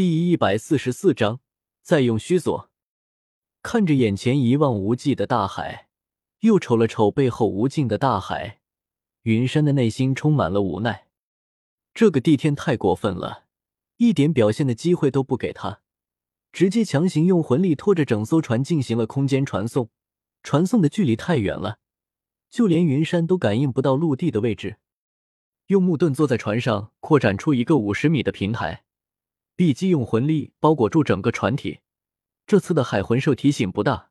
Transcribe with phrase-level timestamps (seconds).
[0.00, 1.40] 第一百四十四章，
[1.82, 2.70] 再用虚佐。
[3.62, 5.88] 看着眼前一望无际的大海，
[6.38, 8.60] 又瞅了瞅背后无尽的大海，
[9.24, 11.08] 云山的内心充满了无奈。
[11.92, 13.44] 这个帝天太过分了，
[13.98, 15.82] 一点表现的机会都不给他，
[16.50, 19.90] 直接强行用魂力拖着整艘船进行了空间传送。
[20.42, 21.78] 传送的距离太远了，
[22.48, 24.78] 就连云山都感应不到陆地的位置。
[25.66, 28.84] 用木盾坐在船上，扩展出一个五十米的平台。
[29.60, 31.80] 立即用魂力包裹住整个船体。
[32.46, 34.10] 这次的海魂兽提醒不大，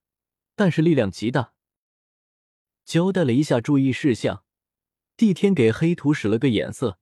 [0.56, 1.54] 但是力量极大。
[2.86, 4.44] 交代了一下注意事项，
[5.18, 7.00] 帝天给黑土使了个眼色，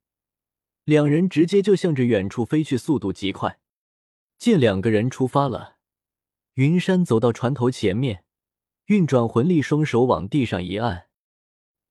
[0.86, 3.60] 两人直接就向着远处飞去，速度极快。
[4.38, 5.76] 见两个人出发了，
[6.54, 8.24] 云山走到船头前面，
[8.86, 11.10] 运转魂力，双手往地上一按，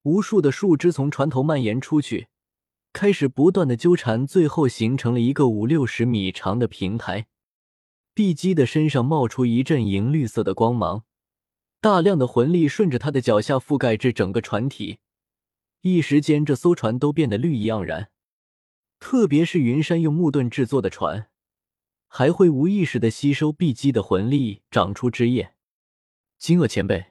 [0.04, 2.28] 无数的树枝从船头蔓延出去。
[2.96, 7.26] 开始不断的纠缠，最后形成了一个五六十米长的平台。
[8.14, 11.04] 碧姬的身上冒出一阵银绿色的光芒，
[11.82, 14.96] 大量的魂力顺着他的脚下覆盖至整个船体，
[15.82, 18.08] 一时间这艘船都变得绿意盎然。
[18.98, 21.28] 特别是云山用木盾制作的船，
[22.08, 25.52] 还会无意识的吸收碧姬的魂力，长出枝叶。
[26.38, 27.08] 金鳄前辈，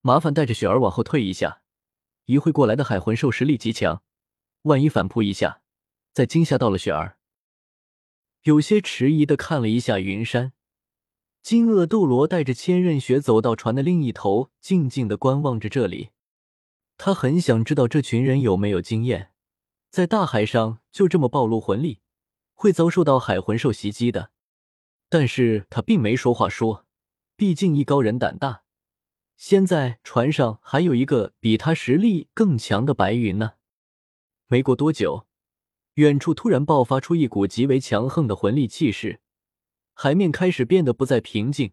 [0.00, 1.62] 麻烦带着雪儿往后退一下，
[2.24, 4.02] 一会过来的海魂兽实力极强。
[4.62, 5.62] 万一反扑一下，
[6.12, 7.18] 再惊吓到了雪儿。
[8.42, 10.52] 有些迟疑的看了一下云山，
[11.42, 16.10] 金鳄斗罗带着千仞雪走到船的另一头，静静的观望着这里。
[16.96, 19.32] 他很想知道这群人有没有经验，
[19.90, 22.00] 在大海上就这么暴露魂力，
[22.54, 24.30] 会遭受到海魂兽袭击的。
[25.08, 26.86] 但是他并没说话说，
[27.36, 28.62] 毕竟艺高人胆大。
[29.36, 33.54] 现在船上还有一个比他实力更强的白云呢。
[34.52, 35.26] 没过多久，
[35.94, 39.22] 远处突然爆发出一股极为强横的魂力气势，
[39.94, 41.72] 海面开始变得不再平静。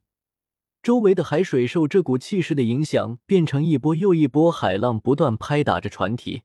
[0.82, 6.44] 周围的海水受这股气势的影响，变成一波又一波海浪，不断拍打着船体。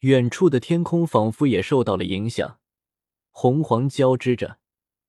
[0.00, 2.58] 远处的天空仿佛也受到了影响，
[3.30, 4.58] 红黄交织着，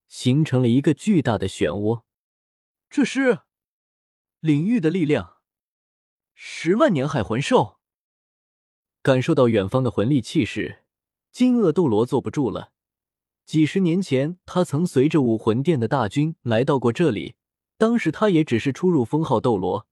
[0.07, 2.03] 形成了一个巨大的漩涡。
[2.91, 3.39] 这是
[4.39, 5.38] 领域的力量，
[6.35, 7.76] 十万年海魂兽。
[9.07, 10.79] 感受到远方的魂力气势，
[11.31, 12.73] 金鳄斗罗坐不住了。
[13.45, 17.35] 几十年前，他曾随着武魂殿的大军来到过这里，
[17.78, 19.88] 当时他也只是初入封号斗罗，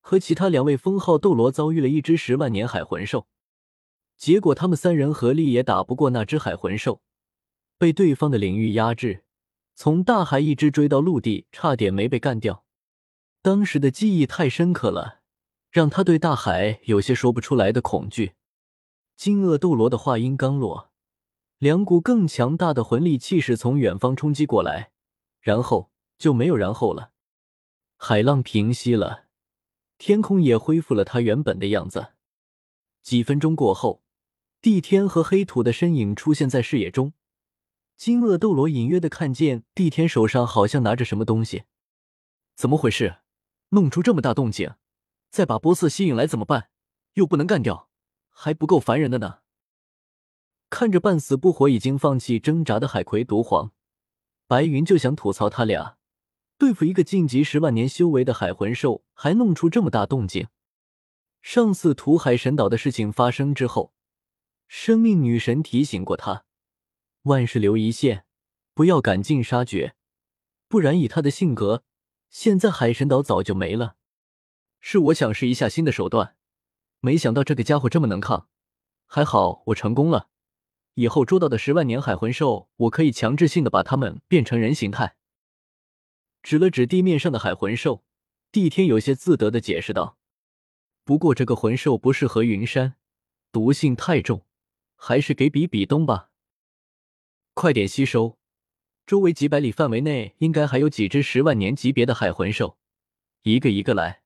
[0.00, 3.26] 和其他两位封号斗罗遭遇了一只十万年海魂兽，
[4.18, 7.00] 结果他们三人合力也打不过那只海魂兽，
[7.78, 9.24] 被对方的领域压制，
[9.74, 12.66] 从大海一直追到陆地，差点没被干掉。
[13.40, 15.20] 当时的记忆太深刻了，
[15.70, 18.32] 让他对大海有些说不出来的恐惧。
[19.18, 20.92] 金鳄斗罗的话音刚落，
[21.58, 24.92] 两股更强大的魂力气势从远方冲击过来，
[25.40, 27.10] 然后就没有然后了。
[27.96, 29.24] 海浪平息了，
[29.98, 32.12] 天空也恢复了它原本的样子。
[33.02, 34.04] 几分钟过后，
[34.62, 37.12] 帝天和黑土的身影出现在视野中。
[37.96, 41.64] 金鳄斗罗隐约的看见帝天手上好像拿着什么东西，
[42.54, 43.16] 怎么回事？
[43.70, 44.76] 弄出这么大动静，
[45.28, 46.70] 再把波斯吸引来怎么办？
[47.14, 47.87] 又不能干掉。
[48.40, 49.40] 还不够烦人的呢！
[50.70, 53.72] 看着半死不活、已经放弃挣扎的海葵毒皇，
[54.46, 55.98] 白云就想吐槽他俩
[56.56, 60.46] 对付一个晋级十万年修为的海魂兽，还弄出这么大动静。
[61.42, 63.92] 上次屠海神岛的事情发生之后，
[64.68, 66.44] 生命女神提醒过他，
[67.22, 68.24] 万事留一线，
[68.72, 69.96] 不要赶尽杀绝，
[70.68, 71.82] 不然以他的性格，
[72.30, 73.96] 现在海神岛早就没了。
[74.78, 76.36] 是我想试一下新的手段。
[77.00, 78.48] 没想到这个家伙这么能抗，
[79.06, 80.28] 还好我成功了。
[80.94, 85.14] 以后捉到的十万年海魂兽，我可以强制性的把它们变成人形态。
[86.42, 88.04] 指了指地面上的海魂兽，
[88.50, 90.18] 帝天有些自得的解释道
[91.04, 92.96] ：“不过这个魂兽不适合云山，
[93.52, 94.44] 毒性太重，
[94.96, 96.30] 还是给比比东吧。
[97.54, 98.38] 快点吸收，
[99.06, 102.76] 周围几百里范围内应该还有几只十万年级别的海魂兽，
[103.42, 104.22] 一个一个来。”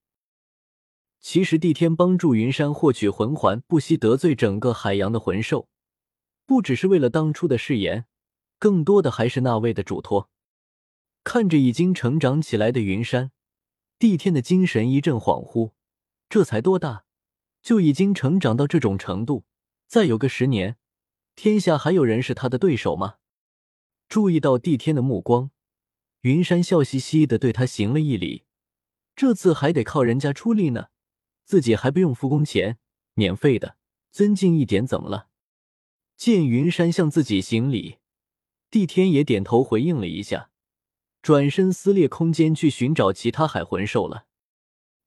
[1.23, 5.69] 其实，帝天帮助云山获取魂环，不惜得罪整个海洋的魂兽，
[6.45, 8.07] 不只是为了当初的誓言，
[8.59, 10.29] 更多的还是那位的嘱托。
[11.23, 13.31] 看着已经成长起来的云山，
[14.01, 15.71] 帝天的精神一阵恍惚。
[16.29, 17.05] 这才多大，
[17.63, 19.45] 就已经成长到这种程度？
[19.87, 20.77] 再有个十年，
[21.37, 23.19] 天下还有人是他的对手吗？
[24.09, 25.53] 注意到帝天的目光，
[26.23, 28.43] 云山笑嘻嘻的对他行了一礼。
[29.15, 30.89] 这次还得靠人家出力呢。
[31.44, 32.79] 自己还不用付工钱，
[33.15, 33.77] 免费的，
[34.11, 35.29] 尊敬一点怎么了？
[36.17, 37.99] 见云山向自己行礼，
[38.71, 40.50] 帝天也点头回应了一下，
[41.21, 44.27] 转身撕裂空间去寻找其他海魂兽了。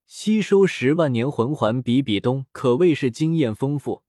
[0.06, 4.04] 吸收十万年魂环，比比东可谓是经验丰富。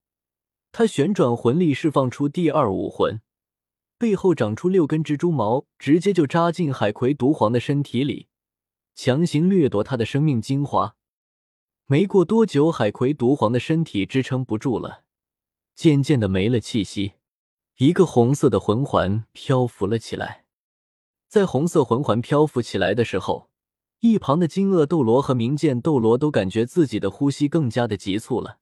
[0.73, 3.23] 他旋转魂力，释放出第二武魂，
[3.97, 8.29] 背后长出六根蜘蛛毛，直接就扎进海葵毒皇的身体里，
[8.95, 10.96] 强行掠夺他的生命精华。
[11.89, 15.05] 没过多久，海葵毒皇的身体支撑不住了，
[15.77, 17.13] 渐渐的没了气息。
[17.77, 20.47] 一个红色的魂环漂浮了起来，
[21.29, 23.51] 在红色魂环漂浮起来的时候。
[24.01, 28.59] 一旁的金鳄斗罗和冥剑斗罗都感觉自己的呼吸更加的急促了。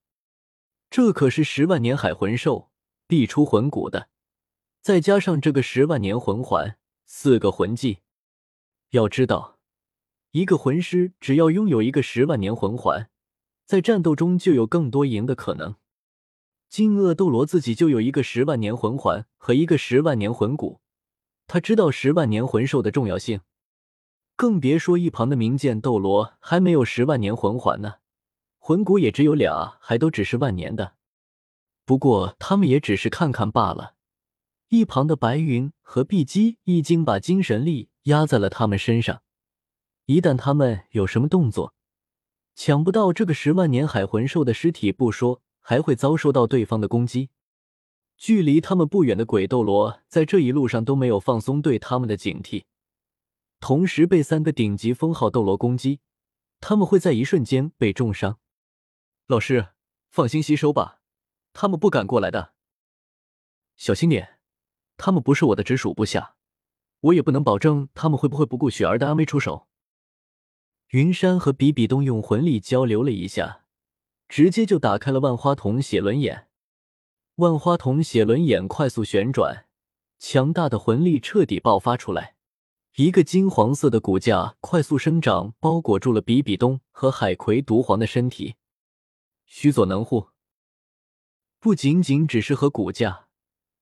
[0.91, 2.71] 这可是十万年海魂兽
[3.09, 4.09] 必出魂骨的，
[4.81, 7.99] 再加上这个十万年魂环，四个魂技。
[8.91, 9.59] 要知道，
[10.31, 13.11] 一个魂师只要拥有一个十万年魂环，
[13.67, 15.77] 在战斗中就有更多赢的可能。
[16.69, 20.81] 金鳄斗罗自己就有一个十万年魂环和一个十万年魂骨，
[21.47, 23.41] 他知道十万年魂兽的重要性。
[24.37, 27.95] 更别说一旁的冥剑斗罗还没有十万年魂环呢，
[28.59, 30.95] 魂骨也只有俩，还都只是万年的。
[31.85, 33.95] 不过他们也只是看看罢了。
[34.71, 39.23] 一旁的白云和碧姬已经把精神力压在了他们身上，
[40.07, 41.75] 一旦他们有什么动作，
[42.55, 47.31] 抢不到这个十万年海魂兽的尸体不说，还会遭受到对方的攻击。
[48.17, 52.65] 距离他们不远的鬼斗罗在这一路上都没有放松对他们的警惕。
[53.59, 56.01] 同时被三个顶级封号斗罗攻击，
[56.61, 58.39] 他们会在一瞬间被重伤。
[59.27, 59.69] 老师，
[60.11, 61.01] 放心吸收吧，
[61.53, 62.53] 他们不敢过来的。
[63.75, 64.39] 小心点，
[64.97, 66.37] 他们不是我的直属部下，
[67.01, 69.67] 我也不能保证他们会不会不顾雪儿的安危出手。
[70.95, 73.65] 云山和比比东用魂力交流了一下，
[74.29, 76.47] 直接就打开了万花筒写轮眼。
[77.35, 79.67] 万花筒写轮眼快速旋转，
[80.21, 82.37] 强大的魂力彻底爆发出来。
[82.95, 88.55] 一个金黄色的骨架快速生长，包裹住了比比东和海葵毒皇的身体。
[89.47, 90.29] 须佐能乎，
[91.59, 93.27] 不仅仅只是和骨架，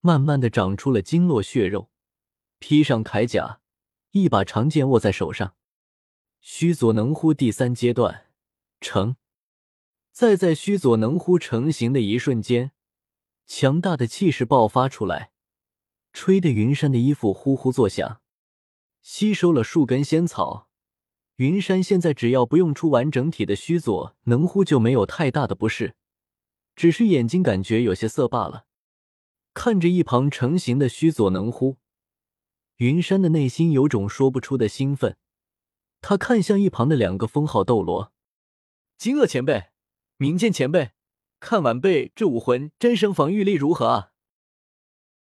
[0.00, 1.90] 慢慢的长出了经络血肉，
[2.58, 3.60] 披上铠甲，
[4.12, 5.52] 一把长剑握在手上。
[6.44, 8.26] 须佐能乎第三阶段
[8.80, 9.14] 成，
[10.10, 12.72] 再在须佐能乎成型的一瞬间，
[13.46, 15.30] 强大的气势爆发出来，
[16.12, 18.20] 吹得云山的衣服呼呼作响。
[19.02, 20.68] 吸收了数根仙草，
[21.36, 25.94] 云山现在只要不用出完整体的虚佐能乎就没有太大的不适，
[26.74, 28.66] 只是眼睛感觉有些涩罢了。
[29.54, 31.76] 看着一旁成型的虚佐能乎，
[32.78, 35.16] 云山的内心有种说不出的兴奋。
[36.02, 38.12] 他看向一旁的两个封号斗罗，
[38.98, 39.68] 金鳄前辈、
[40.16, 40.90] 明剑前辈，
[41.40, 44.11] 看晚辈这武魂真身防御力如何啊？